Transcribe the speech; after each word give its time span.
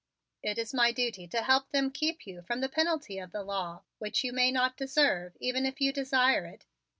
It 0.41 0.57
is 0.57 0.73
my 0.73 0.91
duty 0.91 1.27
to 1.27 1.43
help 1.43 1.69
them 1.69 1.91
keep 1.91 2.25
you 2.25 2.41
from 2.41 2.59
the 2.59 2.67
penalty 2.69 3.19
of 3.19 3.31
the 3.31 3.43
law, 3.43 3.83
which 3.99 4.23
you 4.23 4.33
may 4.33 4.51
not 4.51 4.75
deserve 4.75 5.37
even 5.39 5.63
if 5.63 5.79
you 5.79 5.93
desire 5.93 6.43
it. 6.47 6.65